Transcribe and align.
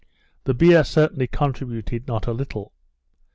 The 0.45 0.55
beer 0.55 0.83
certainly 0.83 1.27
contributed 1.27 2.07
not 2.07 2.25
a 2.25 2.33
little. 2.33 2.73